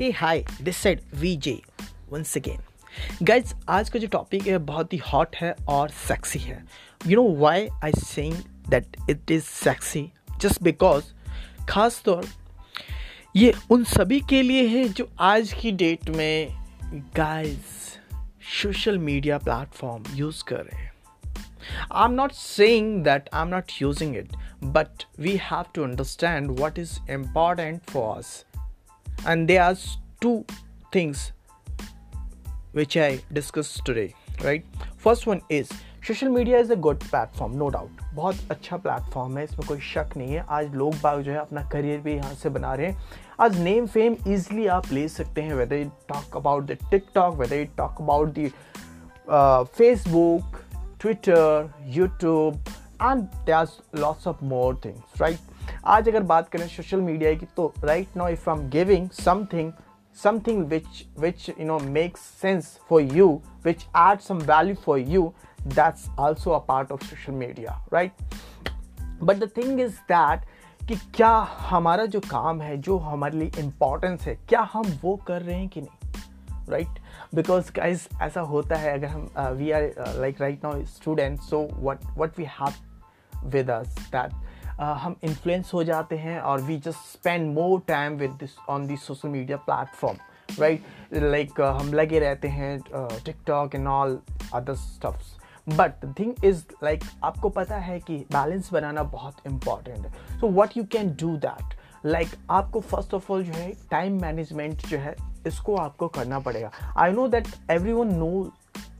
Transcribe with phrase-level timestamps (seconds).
[0.00, 1.60] Hey hi this side VJ
[2.10, 2.58] once again
[3.22, 6.62] guys आज का जो टॉपिक है, बहुत ही हॉट है और सेक्सी है.
[7.06, 8.34] You know why I saying
[8.68, 10.10] that it is sexy
[10.40, 11.04] just because
[11.68, 12.26] खास तौर
[13.36, 16.48] ये उन सभी के लिए है जो आज की डेट में
[17.16, 17.74] guys
[18.62, 20.92] social media platform use कर रहे हैं.
[21.90, 26.98] I'm not saying I am not using it but we have to understand what is
[27.10, 28.45] important for us.
[29.24, 29.76] And there are
[30.20, 30.44] two
[30.92, 31.32] things
[32.72, 34.64] which I discussed today, right?
[35.06, 35.72] First one is
[36.06, 40.10] social media is a good platform no doubt बहुत अच्छा platform है इसमें कोई शक
[40.16, 43.02] नहीं है। आज लोग बाग जो है अपना करियर भी यहाँ से बना रहे हैं।
[43.40, 47.56] आज नेम फेम इजली आप ले सकते हैं whether it talk about the TikTok whether
[47.56, 48.50] it talk about the
[49.78, 50.60] Facebook
[51.00, 52.64] Twitter YouTube
[53.02, 53.66] and there
[54.00, 55.38] lots of more things right
[55.86, 59.72] आज अगर बात करें सोशल मीडिया की तो right now if I am giving something
[60.16, 63.24] something which which, you know, makes sense for you,
[63.64, 65.24] which adds some value for you,
[65.74, 68.22] that's also a part of social media, right?
[69.30, 70.46] But the thing is that
[70.88, 71.30] कि क्या
[71.68, 75.68] हमारा जो काम है, जो हमारे लिए importance है, क्या हम वो कर रहे हैं
[75.68, 76.64] कि नहीं?
[76.70, 76.98] राइट
[77.34, 82.10] बिकॉज़ गाइज़ ऐसा होता है, अगर हम we are like right now student so what
[82.18, 84.45] what we have with us that
[84.80, 89.02] हम इन्फ्लुएंस हो जाते हैं और we just spend more time with this on this
[89.02, 90.16] social media platform
[90.60, 92.78] right like हम लगे रहते हैं
[93.24, 94.18] TikTok and all
[94.54, 95.34] other stuffs
[95.68, 100.12] but thing is like आपको पता है कि बैलेंस बनाना बहुत इंपॉर्टेंट है.
[100.40, 101.74] So what you can do that
[102.06, 105.14] like आपको फ़र्स्ट ऑफ़ ऑल जो है टाइम मैनेजमेंट जो है,
[105.46, 106.70] इसको आपको करना पड़ेगा.
[106.98, 107.48] I know that
[107.92, 108.52] everyone know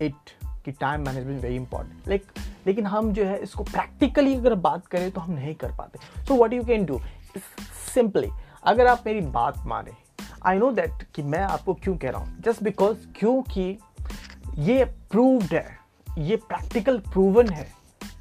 [0.03, 0.31] it
[0.67, 2.27] कि time management very important like
[2.67, 6.35] लेकिन हम जो है इसको प्रैक्टिकली अगर बात करें तो हम नहीं कर पाते। So
[6.35, 7.01] what you can do
[7.95, 8.31] simply
[8.65, 9.93] अगर आप मेरी बात माने
[10.47, 12.41] आई नो दैट कि मैं आपको क्यों कह रहा हूँ?
[12.41, 13.79] जस्ट बिकॉज़ क्योंकि
[14.59, 15.79] ये प्रूव्ड है,
[16.19, 17.69] ये प्रैक्टिकल प्रूवन है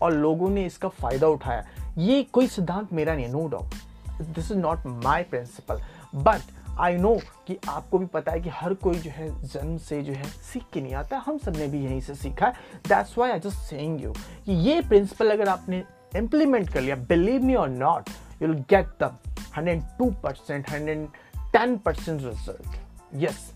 [0.02, 1.66] और लोगों ने इसका फ़ायदा उठाया।
[1.98, 5.82] ये कोई सिद्धांत मेरा नहीं no doubt this is not my principle
[6.16, 6.42] but
[6.80, 7.16] I know
[7.48, 10.64] कि आपको भी पता है कि हर कोई जो है जन्म से जो है सीख
[10.74, 12.54] के नहीं आता, हम सबने भी यहीं से सीखा है।
[12.88, 14.12] That's why I just saying you
[14.46, 15.84] कि ये प्रिंसिपल अगर आपने
[16.16, 18.10] इम्प्लीमेंट कर लिया बिलीव मी और not
[18.42, 19.18] you will get the
[19.58, 21.08] hundred two percent hundred
[21.54, 22.80] ten percent result
[23.24, 23.52] yes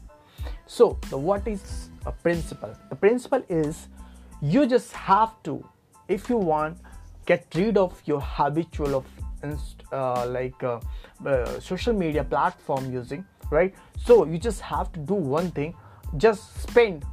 [0.78, 1.62] so the what is
[2.08, 3.88] a principle the principle is
[4.42, 5.54] you just have to,
[6.08, 6.78] if you want,
[7.30, 9.10] get rid of your habitual of
[9.44, 10.80] uh, like uh,
[11.26, 15.74] uh, social media platform using right so you just have to do one thing
[16.18, 17.04] just spend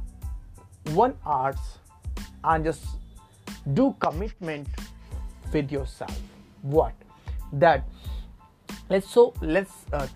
[0.93, 1.57] one hours
[2.43, 2.85] and just
[3.73, 4.67] do commitment
[5.53, 6.19] with yourself
[6.61, 6.93] what
[7.53, 7.83] that
[8.89, 10.07] let's so let's uh,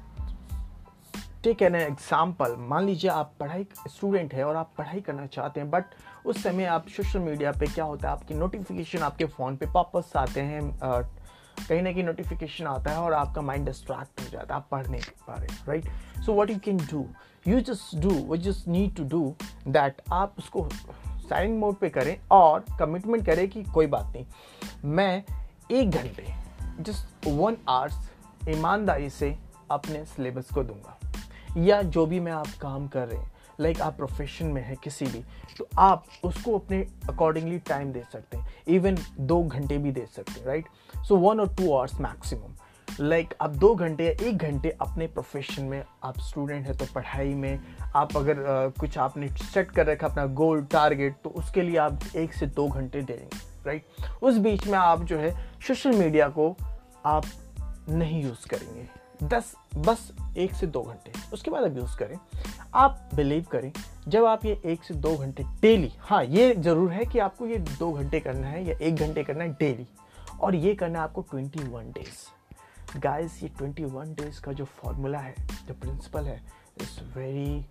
[1.43, 5.69] take an example मान लीजिए आप पढ़ाई student है और आप पढ़ाई करना चाहते हैं
[5.69, 5.85] बट
[6.25, 10.11] उस समय आप सोशल मीडिया पे क्या होता है आपकी नोटिफिकेशन आपके फ़ोन पे वापस
[10.17, 10.61] आते हैं
[11.69, 14.88] कहीं ना कहीं नोटिफिकेशन आता है और आपका माइंड डिस्ट्रैक्ट हो जाता है आप पढ़
[14.88, 15.85] नहीं पा रहे right
[16.25, 17.07] so what you can do
[17.47, 19.35] you just do वो just need to do
[19.67, 20.69] that आप उसको
[21.29, 24.25] साइलेंट मोड पे करें और कमिटमेंट करें कि कोई बात नहीं।
[24.85, 25.23] मैं
[25.72, 26.25] एक घंटे
[26.79, 28.09] जस्ट वन आवर्स
[28.49, 29.38] ईमानदारी से
[29.72, 30.97] अपने सिलेबस को दूँगा।
[31.57, 34.75] या जो भी मैं आप काम कर रहे हैं लाइक like आप प्रोफेशन में हैं
[34.78, 35.23] किसी भी
[35.57, 36.79] तो आप उसको अपने
[37.09, 40.66] अकॉर्डिंगली टाइम दे सकते हैं। इवन दो घंटे भी दे सकते हैं राइट
[41.03, 42.55] सो वन और टू आवर्स मैक्सिमम
[42.99, 47.33] लाइक आप दो घंटे या एक घंटे अपने प्रोफेशन में आप स्टूडेंट हैं तो पढ़ाई
[47.33, 47.59] में
[47.95, 51.99] आप अगर uh, कुछ आपने सेट कर रखा अपना गोल टारगेट तो उसके लिए आप
[52.16, 53.29] एक से दो घंटे देंगे
[53.66, 53.85] राइट
[54.23, 56.57] उस बीच में आप जो है सोशल मीडिया को
[57.05, 57.25] आप
[57.89, 62.18] नहीं यूज़ करेंगे। दस बस एक से दो घंटे। उसके बाद अब यूज़ करें।
[62.74, 63.72] आप बिलीव करें
[64.08, 67.58] जब आप ये एक से दो घंटे डेली हाँ ये ज़रूर है कि आपको ये
[67.58, 69.88] दो घंटे करना है या एक घंटे करना है डेली
[70.41, 74.66] और ये करना है आपको ट्वेंटी वन डेज़ गाइस ये ट्वेंटी वन डेज़ का जो
[74.66, 75.35] फॉर्मूला है
[75.67, 76.44] जो प्रिंसिपल है
[76.82, 77.66] इट्स वेरी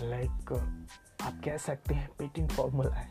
[0.00, 0.52] लाइक
[1.22, 3.08] आप कह सकते हैं पेटिंग फार्मूला है।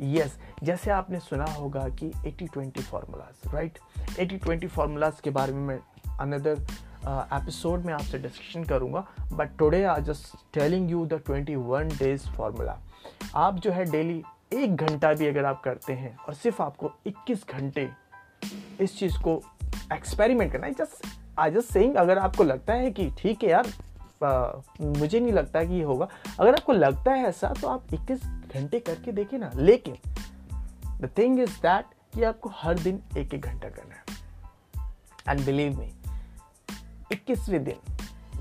[0.00, 3.78] यस yes, जैसे आपने सुना होगा कि 80 20 फार्मूलाज राइट
[4.20, 5.80] 80 20 फार्मूलाज के बारे में मैं
[6.20, 6.66] अनदर
[7.08, 12.78] एपिसोड में आपसे डिस्कशन करूँगा but today I just telling you the 21 days formula
[13.34, 14.22] आप जो है डेली
[14.52, 17.90] एक घंटा भी अगर आप करते हैं और सिर्फ़ आपको 21 घंटे
[18.80, 19.42] इस चीज़ को
[19.92, 21.06] एक्सपेरिमेंट करना है जस्ट
[21.38, 23.66] आई जस्ट सेइंग अगर आपको लगता है कि ठीक है यार
[24.24, 26.08] आ, मुझे नहीं लगता कि ये होगा।
[26.40, 28.24] अगर आपको लगता है ऐसा तो आप 21
[28.54, 29.96] घंटे करके देखिए ना। लेकिन
[30.98, 34.04] द थिंग इज़ दैट कि आपको हर दिन एक एक घंटा करना है।
[35.28, 35.92] एंड बिलीव मी
[37.12, 37.78] इक्कीसवें दिन,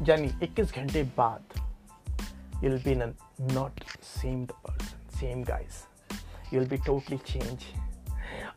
[0.02, 1.44] यानी 21 घंटे बाद
[2.64, 2.96] you will be
[3.54, 5.84] not same the person same guys
[6.54, 7.64] you will be totally change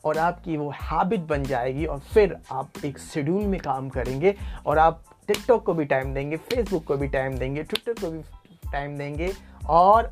[0.05, 4.34] और आपकी वो हैबिट बन जाएगी और फिर आप एक शेड्यूल में काम करेंगे
[4.66, 8.22] और आप टिकटॉक को भी टाइम देंगे फेसबुक को भी टाइम देंगे ट्विटर को भी
[8.72, 9.32] टाइम देंगे
[9.66, 10.10] और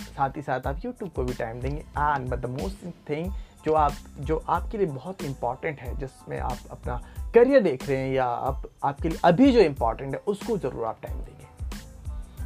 [0.00, 1.80] साथ ही साथ आप यूट्यूब को भी टाइम देंगे.
[1.80, 3.32] And but the most thing
[3.64, 7.00] जो आप, जो आपके लिए बहुत इंपॉर्टेंट है, जिसमें आप अपना
[7.34, 10.98] करियर देख रहे हैं या आप, आपके लिए अभी जो इंपॉर्टेंट है, उसको ज़रूर आप
[11.02, 11.36] टाइम देंगे।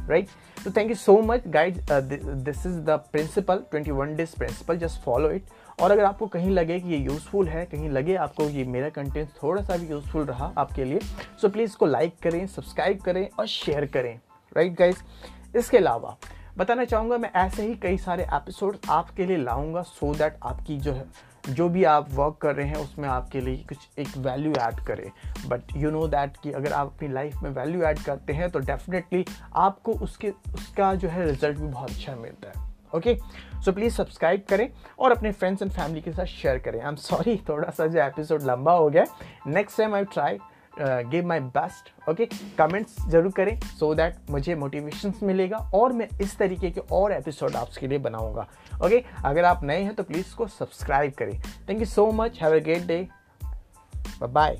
[0.09, 0.27] राइट
[0.65, 5.31] तो thank you so much guys this is the principle 21 days principle just follow
[5.31, 5.45] it
[5.79, 9.29] और अगर आपको कहीं लगे कि ये यूज़फुल है, कहीं लगे आपको ये मेरा कंटेंट
[9.41, 10.99] थोड़ा सा भी यूज़फुल रहा आपके लिए
[11.41, 14.19] सो प्लीज़ इसको लाइक करें सब्सक्राइब करें और शेयर करें।
[14.51, 16.15] राइट गाइज़ इसके अलावा,
[16.57, 20.77] बताना चाहूँगा, मैं ऐसे ही कई सारे एपिसोड आपके लिए लाऊँगा सो so दैट आपकी
[20.77, 21.05] जो है
[21.49, 25.09] जो भी आप वर्क कर रहे हैं, उसमें आपके लिए कुछ एक वैल्यू ऐड करें।
[25.47, 28.59] बट यू नो दैट कि अगर आप अपनी लाइफ में वैल्यू ऐड करते हैं तो
[28.59, 29.25] डेफिनेटली
[29.55, 33.17] आपको उसके, उसका जो है रिज़ल्ट भी बहुत अच्छा मिलता है। ओके
[33.65, 34.69] सो प्लीज़ सब्सक्राइब करें
[34.99, 37.99] और अपने फ्रेंड्स एंड फैमिली के साथ शेयर करें। आई एम सॉरी थोड़ा सा जो
[37.99, 39.05] एपिसोड लंबा हो गया।
[39.47, 40.37] Next time I try
[40.81, 42.25] give my best okay
[42.57, 47.11] comments ज़रूर करें सो so दैट मुझे मोटिवेशन मिलेगा और मैं इस तरीके के और
[47.11, 48.47] एपिसोड आपके लिए बनाऊँगा
[48.83, 49.25] ओके okay?
[49.25, 51.39] अगर आप नए हैं तो प्लीज़ को सब्सक्राइब करें।
[51.69, 53.07] Thank you so much have a great day
[54.23, 54.59] bye